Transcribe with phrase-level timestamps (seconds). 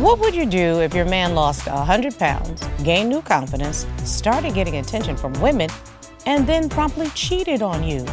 [0.00, 4.76] What would you do if your man lost 100 pounds, gained new confidence, started getting
[4.76, 5.68] attention from women,
[6.24, 8.06] and then promptly cheated on you?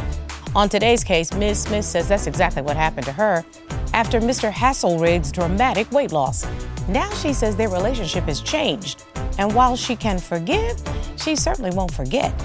[0.56, 1.62] On today's case, Ms.
[1.62, 3.44] Smith says that's exactly what happened to her
[3.92, 4.50] after Mr.
[4.50, 6.44] Haslerig's dramatic weight loss.
[6.88, 9.04] Now she says their relationship has changed.
[9.38, 10.76] And while she can forgive,
[11.16, 12.36] she certainly won't forget.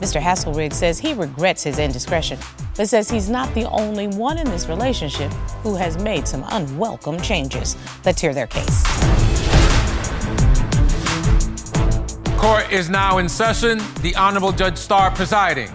[0.00, 0.20] Mr.
[0.20, 2.40] Haslerig says he regrets his indiscretion,
[2.78, 5.32] but says he's not the only one in this relationship
[5.62, 7.76] who has made some unwelcome changes.
[8.04, 8.84] Let's hear their case.
[12.38, 13.78] Court is now in session.
[14.00, 15.70] The Honorable Judge Star presiding.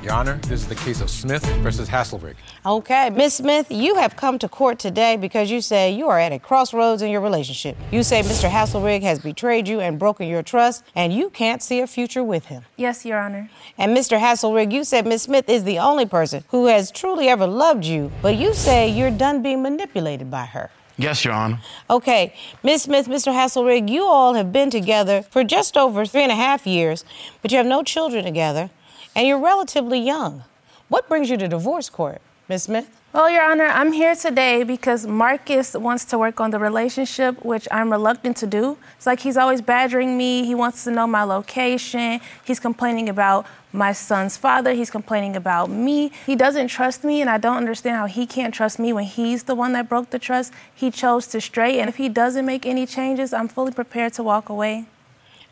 [0.00, 2.36] Your Honor, this is the case of Smith versus Haslerig.
[2.66, 6.32] Okay, Miss Smith, you have come to court today because you say you are at
[6.32, 7.76] a crossroads in your relationship.
[7.92, 8.50] You say Mr.
[8.50, 12.46] Haslerig has betrayed you and broken your trust, and you can't see a future with
[12.46, 12.64] him.
[12.76, 13.48] Yes, Your Honor.
[13.78, 14.18] And Mr.
[14.18, 18.10] Haslerig, you said Miss Smith is the only person who has truly ever loved you,
[18.22, 20.70] but you say you're done being manipulated by her.
[20.96, 21.60] Yes, Your Honor.
[21.88, 22.34] Okay,
[22.64, 23.32] Miss Smith, Mr.
[23.32, 27.04] Haslerig, you all have been together for just over three and a half years,
[27.40, 28.68] but you have no children together,
[29.14, 30.42] and you're relatively young.
[30.88, 32.88] What brings you to divorce court, Miss Smith?
[33.12, 37.68] Well, Your Honor, I'm here today because Marcus wants to work on the relationship, which
[37.70, 38.78] I'm reluctant to do.
[38.96, 40.46] It's like he's always badgering me.
[40.46, 42.20] He wants to know my location.
[42.44, 44.72] He's complaining about my son's father.
[44.72, 46.10] He's complaining about me.
[46.24, 49.42] He doesn't trust me, and I don't understand how he can't trust me when he's
[49.42, 50.54] the one that broke the trust.
[50.74, 54.22] He chose to stray, and if he doesn't make any changes, I'm fully prepared to
[54.22, 54.86] walk away.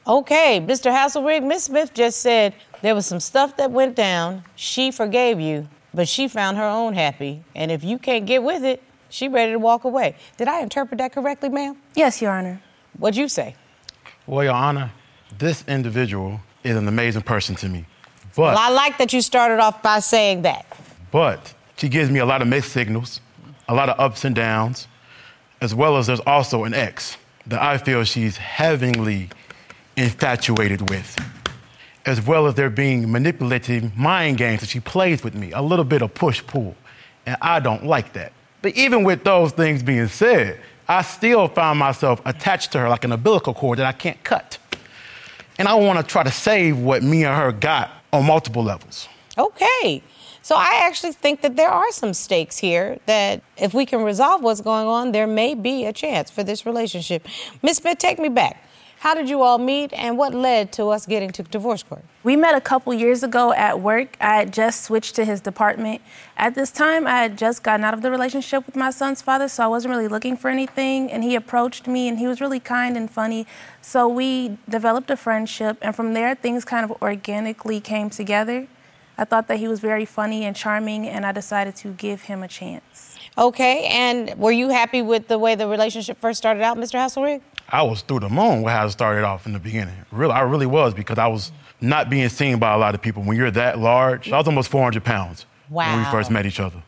[0.06, 0.90] Okay, Mr.
[0.90, 4.44] Haslerig, Miss Smith just said there was some stuff that went down.
[4.54, 7.42] She forgave you, but she found her own happy.
[7.54, 10.14] And if you can't get with it, she ready to walk away.
[10.36, 11.74] Did I interpret that correctly, ma'am?
[11.94, 12.60] Yes, Your Honor.
[12.98, 13.56] What'd you say?
[14.26, 14.92] Well, Your Honor,
[15.38, 17.86] this individual is an amazing person to me.
[18.36, 20.66] But, Well, I like that you started off by saying that.
[21.10, 23.20] but she gives me a lot of mixed signals,
[23.66, 24.88] a lot of ups and downs,
[25.62, 29.30] as well as there's also an ex that I feel she's heavily
[29.96, 31.16] infatuated with,
[32.06, 35.84] as well as there being manipulative mind games that she plays with me, a little
[35.84, 36.76] bit of push pull.
[37.26, 38.32] And I don't like that.
[38.62, 43.04] But even with those things being said, I still find myself attached to her like
[43.04, 44.58] an umbilical cord that I can't cut.
[45.58, 49.08] And I want to try to save what me and her got on multiple levels.
[49.36, 50.02] Okay.
[50.42, 54.42] So I actually think that there are some stakes here that if we can resolve
[54.42, 57.26] what's going on, there may be a chance for this relationship.
[57.62, 58.62] Miss Smith, take me back.
[59.00, 62.02] How did you all meet and what led to us getting to divorce court?
[62.24, 64.16] We met a couple years ago at work.
[64.20, 66.00] I had just switched to his department.
[66.36, 69.48] At this time, I had just gotten out of the relationship with my son's father,
[69.48, 71.12] so I wasn't really looking for anything.
[71.12, 73.46] And he approached me, and he was really kind and funny.
[73.82, 78.66] So we developed a friendship, and from there, things kind of organically came together.
[79.18, 82.42] I thought that he was very funny and charming, and I decided to give him
[82.42, 83.18] a chance.
[83.38, 86.98] Okay, and were you happy with the way the relationship first started out, Mr.
[86.98, 87.42] Haslerig?
[87.68, 89.94] I was through the moon with how it started off in the beginning.
[90.10, 93.22] Really, I really was because I was not being seen by a lot of people.
[93.22, 96.82] When you're that large, I was almost 400 pounds when we first met each other.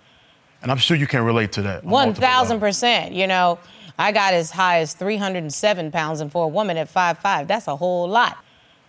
[0.62, 1.84] And I'm sure you can relate to that.
[1.84, 3.15] on 1,000%.
[3.15, 3.59] You know,
[3.99, 7.77] I got as high as 307 pounds, and for a woman at 5'5, that's a
[7.77, 8.38] whole lot.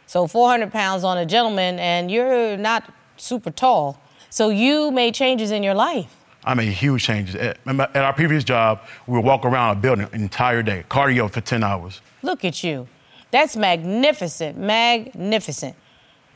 [0.05, 4.01] So 400 pounds on a gentleman, and you're not super tall.
[4.29, 6.15] So you made changes in your life.
[6.43, 7.35] I made huge changes.
[7.35, 11.29] At, at our previous job, we would walk around a building an entire day, cardio
[11.29, 12.01] for 10 hours.
[12.21, 12.87] Look at you.
[13.31, 15.75] That's magnificent, magnificent.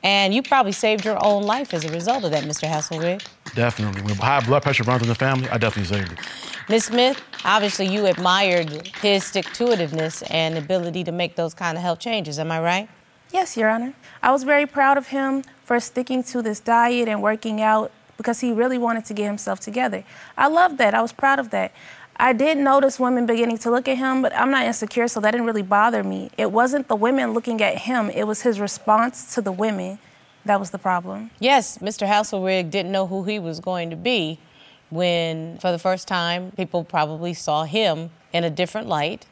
[0.04, 2.68] And you probably saved your own life as a result of that, Mr.
[2.68, 3.26] Haslerig.
[3.56, 4.02] Definitely.
[4.02, 6.20] When high blood pressure runs in the family, I definitely saved it.
[6.68, 6.86] Ms.
[6.86, 11.82] Smith, obviously you admired his stick to itiveness and ability to make those kind of
[11.84, 12.38] health changes.
[12.38, 12.90] Am I right?
[13.32, 13.94] Yes, Your Honor.
[14.22, 18.40] I was very proud of him for sticking to this diet and working out because
[18.40, 20.04] he really wanted to get himself together.
[20.38, 20.94] I love that.
[20.94, 21.72] I was proud of that.
[22.16, 25.32] I did notice women beginning to look at him, but I'm not insecure, so that
[25.32, 26.30] didn't really bother me.
[26.38, 29.98] It wasn't the women looking at him, it was his response to the women
[30.46, 31.32] that was the problem.
[31.40, 32.08] Yes, Mr.
[32.08, 34.40] Haslerig didn't know who he was going to be
[34.90, 39.26] when, for the first time, people probably saw him in a different light.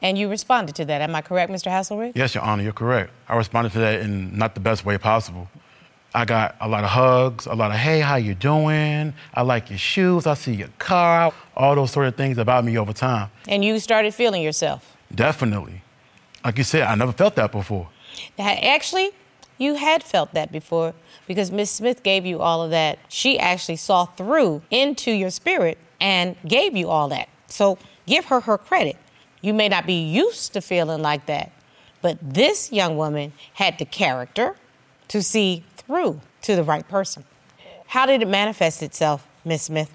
[0.00, 1.00] And you responded to that.
[1.00, 1.70] Am I correct, Mr.
[1.70, 2.12] Haslerig?
[2.14, 3.10] Yes, Your Honor, you're correct.
[3.28, 5.48] I responded to that in not the best way possible.
[6.14, 9.12] I got a lot of hugs, a lot of hey, how you doing?
[9.34, 10.26] I like your shoes.
[10.26, 11.32] I see your car.
[11.56, 13.30] All those sort of things about me over time.
[13.46, 14.96] And you started feeling yourself.
[15.14, 15.82] Definitely.
[16.44, 17.88] Like you said, I never felt that before.
[18.38, 19.10] Actually,
[19.58, 20.94] you had felt that before
[21.26, 22.98] because Miss Smith gave you all of that.
[23.08, 27.28] She actually saw through into your spirit and gave you all that.
[27.48, 27.76] So
[28.06, 28.96] give her her credit.
[29.40, 31.52] You may not be used to feeling like that,
[32.02, 34.56] but this young woman had the character
[35.08, 37.24] to see through to the right person.
[37.88, 39.90] How did it manifest itself, Miss Smith?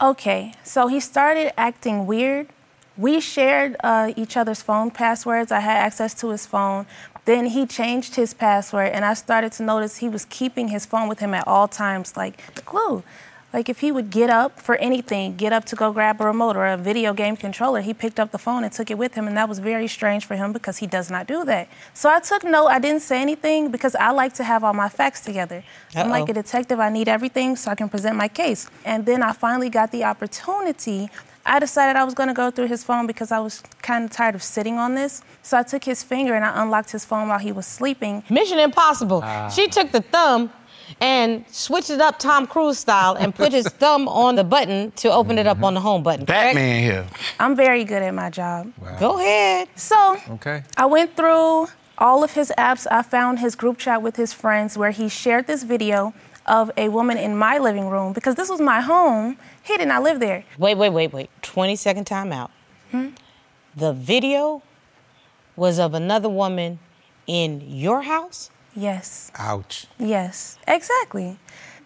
[0.00, 2.48] Okay, so he started acting weird.
[2.96, 5.52] We shared uh, each other's phone passwords.
[5.52, 6.86] I had access to his phone.
[7.24, 11.08] Then he changed his password, and I started to notice he was keeping his phone
[11.08, 13.04] with him at all times, like glue.
[13.52, 16.56] Like if he would get up for anything, get up to go grab a remote
[16.56, 19.26] or a video game controller, he picked up the phone and took it with him,
[19.28, 21.68] and that was very strange for him because he does not do that.
[21.92, 22.66] So I took note.
[22.68, 25.62] I didn't say anything because I like to have all my facts together.
[25.94, 26.02] Uh-oh.
[26.02, 26.80] I'm like a detective.
[26.80, 28.70] I need everything so I can present my case.
[28.84, 31.10] And then I finally got the opportunity.
[31.44, 34.10] I decided I was going to go through his phone because I was kind of
[34.12, 35.22] tired of sitting on this.
[35.42, 38.22] So I took his finger and I unlocked his phone while he was sleeping.
[38.30, 39.22] Mission impossible.
[39.24, 39.50] Uh.
[39.50, 40.52] She took the thumb
[41.00, 45.12] and switched it up Tom Cruise style and put his thumb on the button to
[45.12, 46.24] open it up on the home button.
[46.24, 47.06] Batman here.
[47.38, 48.72] I'm very good at my job.
[48.80, 48.98] Wow.
[48.98, 49.68] Go ahead.
[49.76, 50.64] So okay.
[50.76, 51.68] I went through
[51.98, 52.86] all of his apps.
[52.90, 56.14] I found his group chat with his friends where he shared this video
[56.46, 59.36] of a woman in my living room because this was my home.
[59.62, 60.44] He did not live there.
[60.58, 61.30] Wait, wait, wait, wait.
[61.42, 62.50] 20 second timeout.
[62.90, 63.10] Hmm?
[63.76, 64.62] The video
[65.56, 66.78] was of another woman
[67.26, 68.50] in your house?
[68.74, 69.30] Yes.
[69.36, 69.86] Ouch.
[69.98, 71.38] Yes, exactly.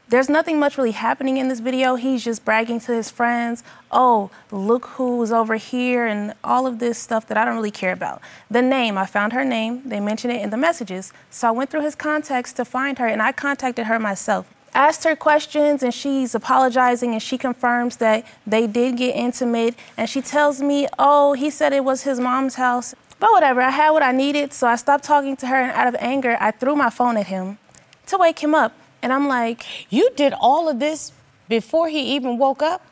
[0.09, 1.97] There's nothing much really happening in this video.
[1.97, 6.97] He's just bragging to his friends, oh, look who's over here, and all of this
[6.97, 8.23] stuff that I don't really care about.
[8.49, 9.83] The name, I found her name.
[9.85, 11.13] They mentioned it in the messages.
[11.31, 14.47] So I went through his contacts to find her, and I contacted her myself.
[14.75, 19.75] Asked her questions, and she's apologizing, and she confirms that they did get intimate.
[19.97, 22.95] And she tells me, oh, he said it was his mom's house.
[23.19, 25.87] But whatever, I had what I needed, so I stopped talking to her, and out
[25.87, 27.59] of anger, I threw my phone at him
[28.07, 28.73] to wake him up.
[29.03, 31.13] And I'm like, You did all of this
[31.49, 32.83] before he even woke up?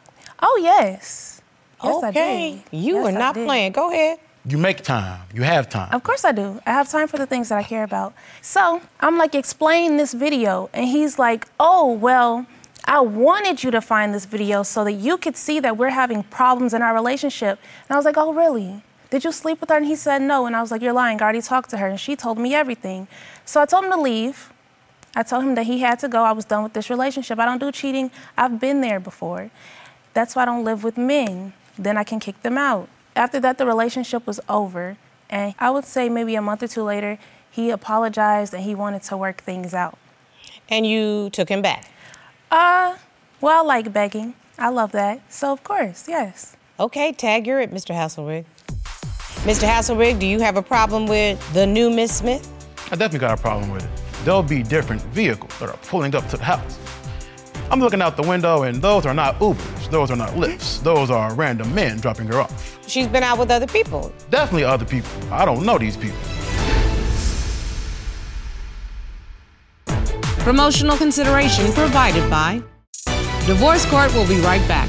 [0.41, 1.43] Oh, yes.
[1.83, 2.63] Yes, okay.
[2.71, 3.73] You yes, were not playing.
[3.73, 4.19] Go ahead.
[4.47, 5.23] You make time.
[5.35, 5.93] You have time.
[5.93, 6.61] Of course I do.
[6.67, 8.15] I have time for the things that I care about.
[8.43, 10.69] So I'm like, explain this video.
[10.73, 12.47] And he's like, oh, well,
[12.85, 16.23] I wanted you to find this video so that you could see that we're having
[16.25, 17.59] problems in our relationship.
[17.89, 18.83] And I was like, oh, really?
[19.15, 19.77] Did you sleep with her?
[19.77, 20.45] And he said, No.
[20.45, 21.23] And I was like, You're lying.
[21.23, 21.87] I already talked to her.
[21.87, 23.07] And she told me everything.
[23.45, 24.53] So I told him to leave.
[25.15, 26.25] I told him that he had to go.
[26.25, 27.39] I was done with this relationship.
[27.39, 28.11] I don't do cheating.
[28.37, 29.53] I've been there before.
[30.15, 31.53] That's why I don't live with men.
[31.79, 32.89] Then I can kick them out.
[33.15, 34.97] After that, the relationship was over.
[35.31, 37.17] And I would say maybe a month or two later,
[37.53, 39.97] he apologized and he wanted to work things out.
[40.69, 41.89] And you took him back?
[42.51, 42.97] Uh,
[43.41, 44.35] well, I like begging.
[44.59, 45.21] I love that.
[45.33, 46.57] So, of course, yes.
[46.81, 47.95] Okay, tag you're it, Mr.
[47.95, 48.45] Haslerig.
[49.45, 49.69] Mr.
[49.69, 52.51] Haslerig, do you have a problem with the new Miss Smith?
[52.87, 53.91] I definitely got a problem with it.
[54.25, 56.79] There'll be different vehicles that are pulling up to the house.
[57.71, 59.91] I'm looking out the window, and those are not Ubers.
[59.91, 60.83] Those are not Lyfts.
[60.83, 62.79] Those are random men dropping her off.
[62.89, 64.15] She's been out with other people.
[64.31, 65.11] Definitely other people.
[65.31, 66.17] I don't know these people.
[70.39, 72.63] Promotional consideration provided by
[73.45, 74.89] Divorce Court will be right back.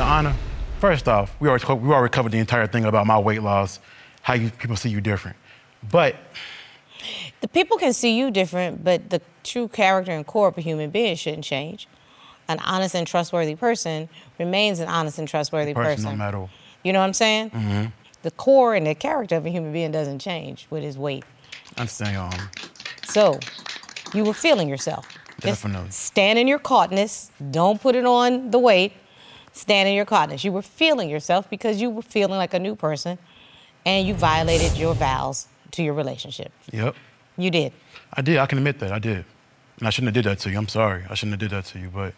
[0.00, 0.34] Anna,
[0.78, 3.78] first off, we already, we already covered the entire thing about my weight loss,
[4.22, 5.36] how you, people see you different.
[5.90, 6.16] But
[7.40, 10.90] the people can see you different, but the true character and core of a human
[10.90, 11.88] being shouldn't change.
[12.48, 14.08] An honest and trustworthy person
[14.38, 16.04] remains an honest and trustworthy person.
[16.04, 16.10] person.
[16.10, 16.48] No matter.
[16.82, 17.50] You know what I'm saying?
[17.50, 17.86] Mm-hmm.
[18.22, 21.24] The core and the character of a human being doesn't change with his weight.
[21.76, 22.32] I'm saying, um.
[23.08, 23.38] So,
[24.14, 25.06] you were feeling yourself.
[25.40, 25.88] Definitely.
[25.88, 27.30] Just stand in your caughtness.
[27.50, 28.92] Don't put it on the weight
[29.52, 30.44] stand in your cottage.
[30.44, 33.18] You were feeling yourself because you were feeling like a new person
[33.84, 36.52] and you violated your vows to your relationship.
[36.72, 36.94] Yep.
[37.36, 37.72] You did.
[38.12, 38.38] I did.
[38.38, 38.92] I can admit that.
[38.92, 39.24] I did.
[39.78, 40.58] And I shouldn't have did that to you.
[40.58, 41.04] I'm sorry.
[41.08, 42.14] I shouldn't have did that to you, but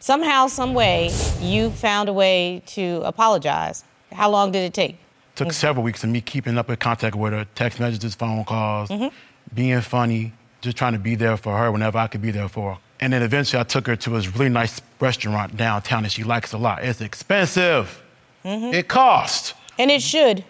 [0.00, 3.84] somehow, some way, you found a way to apologize.
[4.12, 4.92] How long did it take?
[4.92, 8.44] It Took several weeks of me keeping up in contact with her, text messages, phone
[8.44, 9.14] calls, mm-hmm.
[9.54, 12.74] being funny, just trying to be there for her whenever I could be there for
[12.74, 12.80] her.
[13.00, 16.52] And then eventually I took her to this really nice restaurant downtown that she likes
[16.52, 16.82] a lot.
[16.82, 18.02] It's expensive.
[18.44, 18.74] Mm-hmm.
[18.74, 19.54] It costs.
[19.78, 20.44] And it should.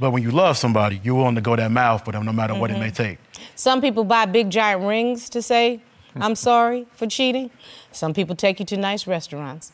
[0.00, 2.54] But when you love somebody, you're willing to go that mile for them no matter
[2.54, 3.02] what it may mm-hmm.
[3.02, 3.18] take.
[3.54, 5.80] Some people buy big giant rings to say,
[6.16, 7.50] I'm sorry for cheating.
[7.92, 9.72] Some people take you to nice restaurants.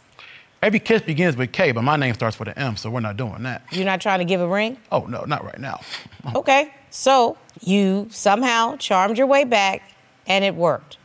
[0.61, 3.17] Every kiss begins with K, but my name starts with an M, so we're not
[3.17, 3.63] doing that.
[3.71, 4.77] You're not trying to give a ring?
[4.91, 5.81] Oh, no, not right now.
[6.35, 6.75] Okay.
[6.91, 9.83] So you somehow charmed your way back
[10.27, 10.97] and it worked.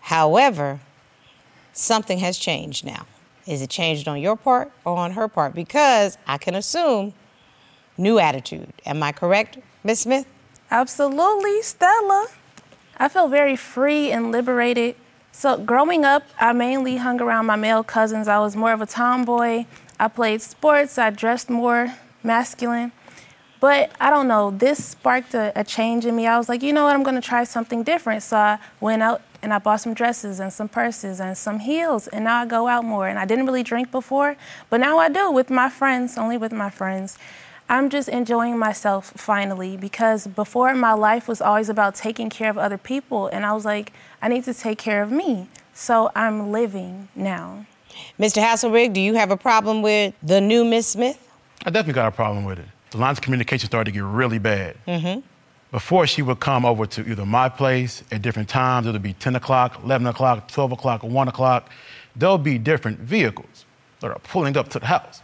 [0.00, 0.80] However,
[1.72, 3.06] something has changed now.
[3.46, 5.54] Is it changed on your part or on her part?
[5.54, 7.14] Because I can assume
[7.96, 8.72] new attitude.
[8.86, 10.26] Am I correct, Miss Smith?
[10.70, 12.28] Absolutely, Stella.
[12.96, 14.94] I feel very free and liberated.
[15.32, 18.28] So, growing up, I mainly hung around my male cousins.
[18.28, 19.64] I was more of a tomboy.
[19.98, 22.92] I played sports, I dressed more masculine.
[23.58, 26.26] But I don't know, this sparked a, a change in me.
[26.26, 28.22] I was like, you know what, I'm gonna try something different.
[28.22, 32.08] So, I went out and I bought some dresses and some purses and some heels,
[32.08, 33.08] and now I go out more.
[33.08, 34.36] And I didn't really drink before,
[34.68, 37.18] but now I do with my friends, only with my friends.
[37.68, 42.58] I'm just enjoying myself finally because before my life was always about taking care of
[42.58, 45.48] other people, and I was like, I need to take care of me.
[45.72, 47.66] So I'm living now.
[48.18, 48.42] Mr.
[48.42, 51.18] Haslerig, do you have a problem with the new Miss Smith?
[51.64, 52.66] I definitely got a problem with it.
[52.90, 54.76] The lines of communication started to get really bad.
[54.86, 55.20] Mm-hmm.
[55.70, 59.12] Before she would come over to either my place at different times, it would be
[59.12, 61.70] 10 o'clock, 11 o'clock, 12 o'clock, 1 o'clock.
[62.16, 63.66] There'll be different vehicles
[64.00, 65.22] that are pulling up to the house.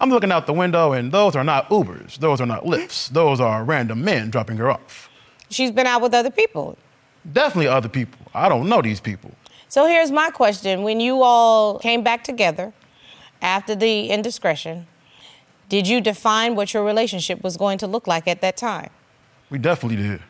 [0.00, 3.40] I'm looking out the window, and those are not Ubers, those are not Lyfts, those
[3.40, 5.10] are random men dropping her off.
[5.50, 6.78] She's been out with other people.
[7.32, 8.18] Definitely other people.
[8.32, 9.32] I don't know these people.
[9.68, 10.84] So here's my question.
[10.84, 12.72] When you all came back together
[13.42, 14.86] after the indiscretion,
[15.68, 18.90] did you define what your relationship was going to look like at that time?
[19.50, 20.20] We definitely did.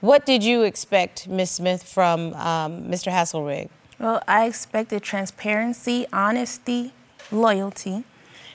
[0.00, 3.10] What did you expect, Miss Smith, from um, Mr.
[3.10, 3.68] Haslerig?
[3.98, 6.92] Well, I expected transparency, honesty,
[7.32, 8.04] loyalty.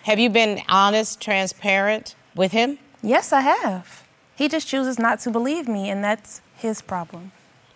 [0.03, 2.79] Have you been honest, transparent with him?
[3.01, 4.05] Yes, I have.
[4.35, 7.33] He just chooses not to believe me, and that's his problem.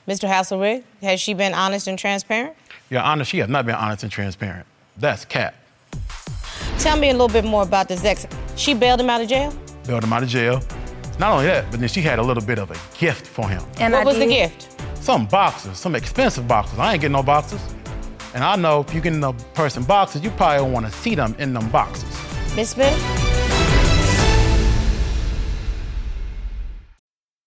[0.07, 0.29] Mr.
[0.29, 2.55] Haslerig, has she been honest and transparent?
[2.89, 4.65] Your Honor, she has not been honest and transparent.
[4.96, 5.53] That's cap.
[6.79, 8.25] Tell me a little bit more about this ex.
[8.55, 9.53] She bailed him out of jail?
[9.86, 10.62] Bailed him out of jail.
[11.19, 13.63] Not only that, but then she had a little bit of a gift for him.
[13.79, 14.79] And what I was the gift?
[14.95, 16.77] Some boxes, some expensive boxes.
[16.77, 17.62] I ain't getting no boxes.
[18.36, 21.15] And I know if you get a person boxes, you probably don't want to see
[21.15, 22.05] them in them boxes.
[22.55, 23.26] Miss Smith?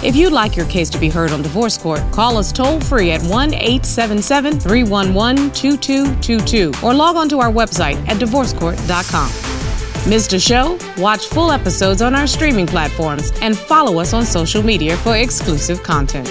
[0.00, 3.10] If you'd like your case to be heard on divorce court, call us toll free
[3.10, 10.08] at 1 877 311 2222 or log on to our website at divorcecourt.com.
[10.08, 10.78] Missed a show?
[10.98, 15.82] Watch full episodes on our streaming platforms and follow us on social media for exclusive
[15.82, 16.28] content.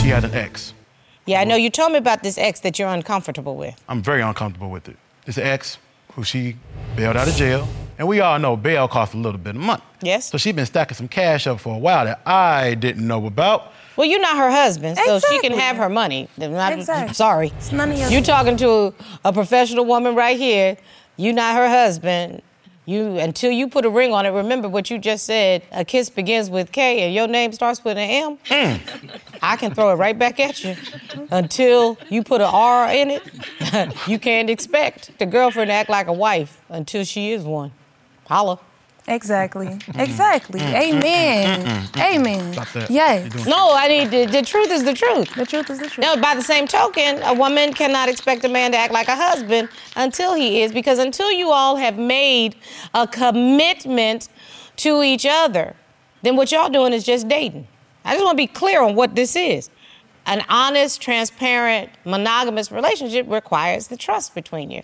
[0.00, 0.74] She had an ex.
[1.26, 3.74] Yeah, I know you told me about this ex that you're uncomfortable with.
[3.88, 4.96] I'm very uncomfortable with it.
[5.24, 5.78] This ex
[6.12, 6.56] who she
[6.94, 7.66] bailed out of jail.
[7.98, 9.82] And we all know bail costs a little bit of money.
[10.02, 10.30] Yes.
[10.30, 13.72] So she's been stacking some cash up for a while that I didn't know about.
[13.96, 16.28] Well, you're not her husband, so she can have her money.
[16.40, 17.14] I'm not- Exactly.
[17.14, 17.52] Sorry.
[17.56, 18.92] It's none of your You're talking to
[19.24, 20.76] a professional woman right here.
[21.16, 22.42] You're not her husband.
[22.86, 24.30] You until you put a ring on it.
[24.30, 25.62] Remember what you just said.
[25.72, 28.38] A kiss begins with K, and your name starts with an M.
[28.46, 29.06] Hmm.
[29.40, 30.76] I can throw it right back at you.
[31.30, 33.22] Until you put an R in it,
[34.08, 37.72] you can't expect the girlfriend to act like a wife until she is one.
[38.28, 38.58] Holla.
[39.06, 39.78] Exactly.
[39.96, 40.60] Exactly.
[40.60, 41.88] Mm, mm, mm, Amen.
[41.98, 42.52] Amen.
[42.54, 42.90] Stop that.
[42.90, 43.20] Yes.
[43.20, 45.34] You're doing- No, I need the, the truth is the truth.
[45.34, 45.98] The truth is the truth.
[46.06, 49.14] No, by the same token, a woman cannot expect a man to act like a
[49.16, 52.56] husband until he is, because until you all have made
[52.94, 54.28] a commitment
[54.76, 55.76] to each other,
[56.22, 57.66] then what y'all doing is just dating.
[58.06, 59.68] I just want to be clear on what this is.
[60.26, 64.82] An honest, transparent, monogamous relationship requires the trust between you.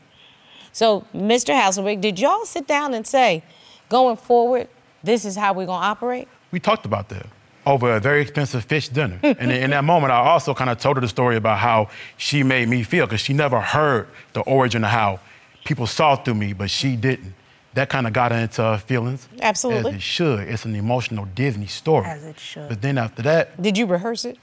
[0.72, 1.54] So, Mr.
[1.54, 3.42] Hasselbeck, did y'all sit down and say,
[3.88, 4.68] going forward,
[5.02, 6.28] this is how we're going to operate?
[6.52, 7.26] We talked about that
[7.66, 9.18] over a very expensive fish dinner.
[9.22, 12.42] and in that moment, I also kind of told her the story about how she
[12.42, 15.20] made me feel because she never heard the origin of how
[15.64, 17.34] people saw through me, but she didn't.
[17.74, 19.28] That kind of got her into her feelings.
[19.40, 19.90] Absolutely.
[19.90, 20.40] As it should.
[20.40, 22.06] It's an emotional Disney story.
[22.06, 22.68] As it should.
[22.68, 24.38] But then after that, Did you rehearse it?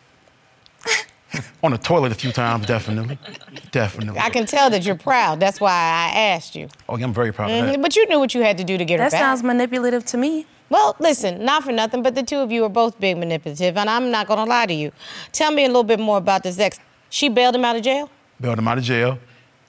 [1.64, 3.18] on the toilet a few times, definitely.
[3.72, 4.20] Definitely.
[4.20, 5.40] I can tell that you're proud.
[5.40, 6.70] That's why I asked you.
[6.88, 7.82] Oh, yeah, I'm very proud of Mhm, that.
[7.82, 9.12] But you knew what you had to do to get her back.
[9.12, 10.46] That sounds manipulative to me.
[10.70, 13.90] Well, listen, not for nothing, but the two of you are both big manipulative, and
[13.90, 14.92] I'm not gonna lie to you.
[15.32, 16.80] Tell me a little bit more about this ex.
[17.10, 18.10] She bailed him out of jail?
[18.42, 19.18] Bailed him out of jail.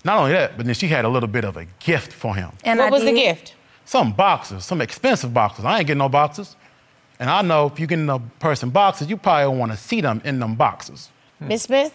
[0.05, 2.51] Not only that, but then she had a little bit of a gift for him.
[2.65, 3.55] And what I was the gift?
[3.85, 5.65] Some boxes, some expensive boxes.
[5.65, 6.57] I ain't getting no boxes.
[7.21, 10.21] And I know if you getting a person boxes, you probably want to see them
[10.25, 11.11] in them boxes.
[11.39, 11.49] Hmm.
[11.49, 11.95] Miss Smith?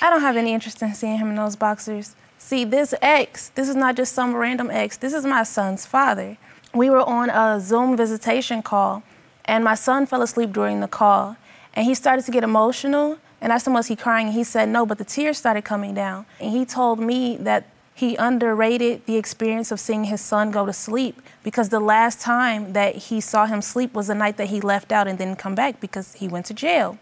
[0.00, 2.14] I don't have any interest in seeing him in those boxers.
[2.38, 4.96] See, this ex, this is not just some random ex.
[4.96, 6.36] This is my son's father.
[6.74, 9.02] We were on a Zoom visitation call,
[9.44, 11.36] and my son fell asleep during the call,
[11.74, 13.18] and he started to get emotional.
[13.40, 14.28] And I asked him, Was he crying?
[14.28, 16.26] And he said, No, but the tears started coming down.
[16.40, 20.72] And he told me that he underrated the experience of seeing his son go to
[20.72, 24.60] sleep because the last time that he saw him sleep was the night that he
[24.60, 26.98] left out and didn't come back because he went to jail.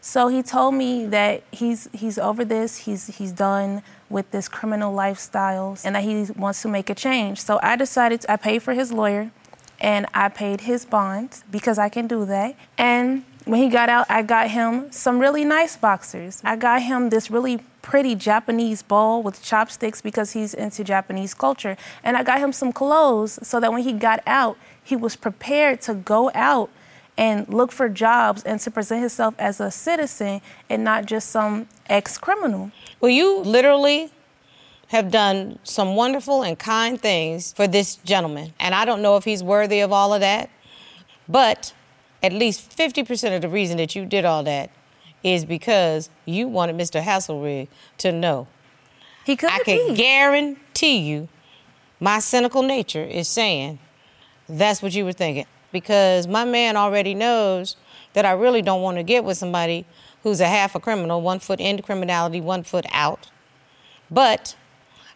[0.00, 2.78] So he told me that he's he's over this.
[2.78, 7.40] He's he's done with this criminal lifestyle and that he wants to make a change.
[7.40, 9.30] So I decided I paid for his lawyer
[9.80, 12.56] and I paid his bond because I can do that.
[12.76, 16.40] And when he got out, I got him some really nice boxers.
[16.44, 21.76] I got him this really pretty Japanese bowl with chopsticks because he's into Japanese culture.
[22.04, 25.80] And I got him some clothes so that when he got out, he was prepared
[25.82, 26.70] to go out
[27.18, 31.68] and look for jobs and to present himself as a citizen and not just some
[31.88, 32.70] ex criminal.
[33.00, 34.10] Well, you literally
[34.86, 38.54] have done some wonderful and kind things for this gentleman.
[38.58, 40.48] And I don't know if he's worthy of all of that,
[41.28, 41.74] but
[42.22, 44.70] at least 50% of the reason that you did all that
[45.22, 47.02] is because you wanted Mr.
[47.02, 48.46] Haslerig to know.
[49.24, 51.28] He could I can guarantee you
[52.00, 53.80] my cynical nature is saying
[54.48, 55.44] that's what you were thinking.
[55.78, 57.76] Because my man already knows
[58.12, 59.86] that I really don't want to get with somebody
[60.24, 63.30] who's a half a criminal, one foot into criminality, one foot out.
[64.10, 64.56] But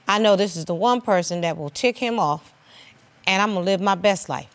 [0.06, 2.54] I know this is the one person that will tick him off,
[3.26, 4.46] and I'm gonna live my best life.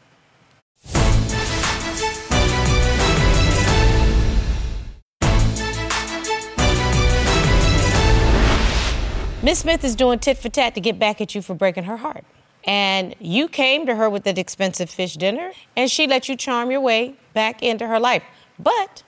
[9.43, 11.97] Miss Smith is doing tit for tat to get back at you for breaking her
[11.97, 12.23] heart.
[12.67, 16.69] And you came to her with an expensive fish dinner, and she let you charm
[16.69, 18.23] your way back into her life.
[18.59, 19.03] But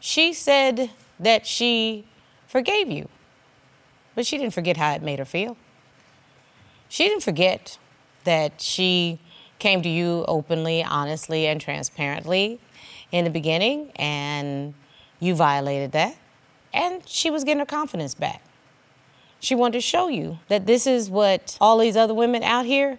[0.00, 2.04] she said that she
[2.48, 3.08] forgave you.
[4.16, 5.56] But she didn't forget how it made her feel.
[6.88, 7.78] She didn't forget
[8.24, 9.20] that she
[9.60, 12.58] came to you openly, honestly, and transparently
[13.12, 14.74] in the beginning, and
[15.20, 16.16] you violated that.
[16.72, 18.42] And she was getting her confidence back.
[19.40, 22.98] She wanted to show you that this is what all these other women out here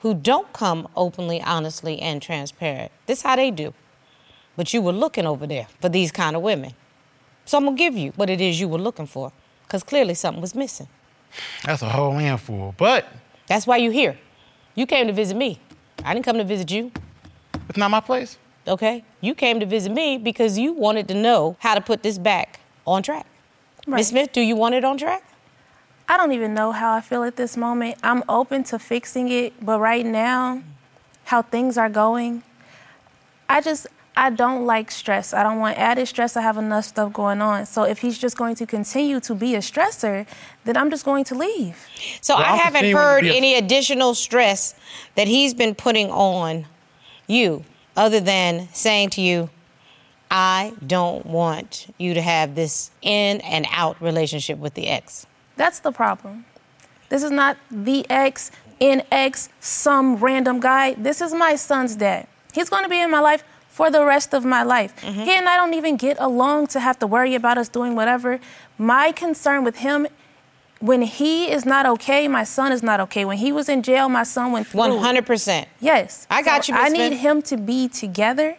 [0.00, 3.74] who don't come openly, honestly, and transparent, this how they do.
[4.56, 6.72] But you were looking over there for these kind of women.
[7.44, 9.32] So I'm gonna give you what it is you were looking for,
[9.64, 10.88] because clearly something was missing.
[11.64, 12.74] That's a whole handful.
[12.76, 13.06] But
[13.46, 14.18] That's why you here.
[14.74, 15.60] You came to visit me.
[16.04, 16.92] I didn't come to visit you.
[17.68, 18.38] it's not my place.
[18.66, 19.04] Okay?
[19.20, 22.60] You came to visit me because you wanted to know how to put this back
[22.86, 23.26] on track.
[23.86, 23.98] Right.
[23.98, 25.22] Miss Smith, do you want it on track?
[26.08, 27.98] I don't even know how I feel at this moment.
[28.02, 30.62] I'm open to fixing it, but right now,
[31.24, 32.42] how things are going,
[33.48, 35.34] I just I don't like stress.
[35.34, 36.36] I don't want added stress.
[36.36, 37.66] I have enough stuff going on.
[37.66, 40.26] So if he's just going to continue to be a stressor,
[40.64, 41.86] then I'm just going to leave.
[42.22, 44.74] So Well, I haven't heard a- any additional stress
[45.16, 46.64] that he's been putting on
[47.26, 47.64] you
[47.94, 49.50] other than saying to you,
[50.30, 55.26] I don't want you to have this in and out relationship with the ex.
[55.56, 56.44] That's the problem.
[57.08, 60.94] This is not the ex, in ex, some random guy.
[60.94, 62.26] This is my son's dad.
[62.52, 64.94] He's going to be in my life for the rest of my life.
[65.02, 65.20] Mm-hmm.
[65.20, 68.40] He and I don't even get along to have to worry about us doing whatever.
[68.78, 70.06] My concern with him,
[70.80, 73.24] when he is not okay, my son is not okay.
[73.24, 74.80] When he was in jail, my son went through.
[74.80, 75.66] 100%.
[75.80, 76.26] Yes.
[76.30, 78.56] I got So you, Miss I need him to be together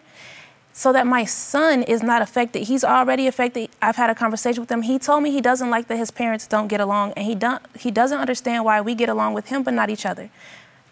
[0.78, 2.62] so that my son is not affected.
[2.62, 3.68] He's already affected.
[3.82, 4.82] I've had a conversation with him.
[4.82, 7.60] He told me he doesn't like that his parents don't get along, and he don't.
[7.76, 10.30] He doesn't understand why we get along with him but not each other.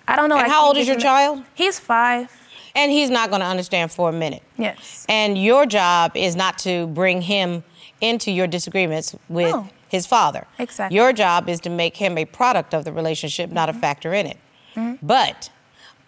[0.08, 0.38] I don't know.
[0.38, 1.44] And I how old is your child?
[1.54, 2.36] He's five.
[2.74, 4.42] And he's not going to understand for a minute.
[4.58, 5.06] Yes.
[5.08, 7.62] And your job is not to bring him
[8.00, 9.68] into your disagreements with No.
[9.86, 10.48] his father.
[10.58, 10.96] Exactly.
[10.96, 13.82] Your job is to make him a product of the relationship, not a mm-hmm.
[13.82, 14.38] factor in it.
[14.74, 15.06] Mm-hmm.
[15.06, 15.48] But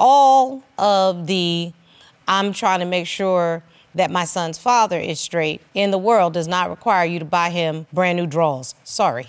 [0.00, 1.72] all of the
[2.28, 3.62] I'm trying to make sure
[3.98, 7.50] that my son's father is straight in the world does not require you to buy
[7.50, 8.74] him brand new drawers.
[8.84, 9.26] Sorry.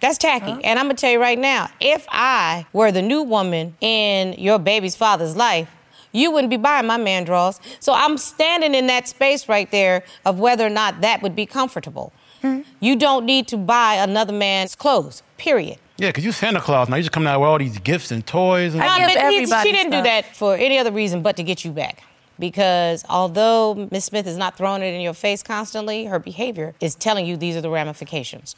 [0.00, 0.52] That's tacky.
[0.52, 0.60] Huh?
[0.64, 4.34] And I'm going to tell you right now if I were the new woman in
[4.34, 5.68] your baby's father's life,
[6.12, 7.60] you wouldn't be buying my man drawers.
[7.80, 11.46] So I'm standing in that space right there of whether or not that would be
[11.46, 12.12] comfortable.
[12.42, 12.62] Mm-hmm.
[12.80, 15.78] You don't need to buy another man's clothes, period.
[15.98, 16.88] Yeah, because you Santa Claus.
[16.88, 18.74] Now you just coming out with all these gifts and toys.
[18.74, 20.04] And I give everybody she didn't stuff.
[20.04, 22.02] do that for any other reason but to get you back.
[22.38, 26.94] Because although Miss Smith is not throwing it in your face constantly, her behavior is
[26.94, 28.54] telling you these are the ramifications.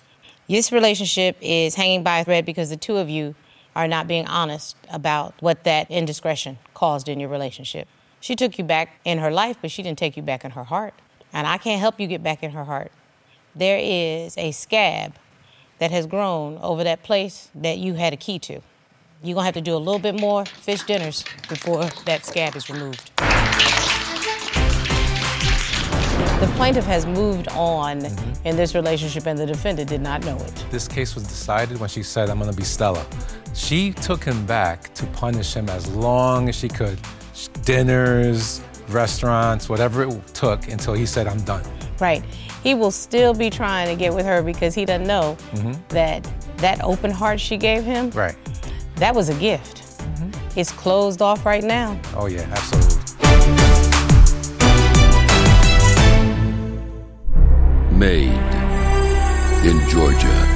[0.48, 3.34] This relationship is hanging by a thread because the two of you
[3.76, 7.86] are not being honest about what that indiscretion caused in your relationship.
[8.20, 10.64] She took you back in her life, but she didn't take you back in her
[10.64, 10.94] heart.
[11.32, 12.90] And I can't help you get back in her heart.
[13.54, 15.14] There is a scab
[15.78, 18.60] that has grown over that place that you had a key to.
[19.22, 22.70] You're gonna have to do a little bit more fish dinners before that scab is
[22.70, 23.10] removed.
[26.38, 28.46] The plaintiff has moved on mm-hmm.
[28.46, 30.66] in this relationship, and the defendant did not know it.
[30.70, 33.04] This case was decided when she said, I'm gonna be Stella.
[33.54, 37.00] She took him back to punish him as long as she could.
[37.64, 41.64] Dinners, restaurants, whatever it took until he said, I'm done.
[41.98, 42.24] Right.
[42.62, 45.72] He will still be trying to get with her because he doesn't know mm-hmm.
[45.88, 46.28] that
[46.58, 48.36] that open heart she gave him, right.
[48.98, 49.82] That was a gift.
[49.98, 50.58] Mm-hmm.
[50.58, 51.98] It's closed off right now.
[52.14, 52.96] Oh, yeah, absolutely.
[57.96, 58.32] Made
[59.64, 60.47] in Georgia.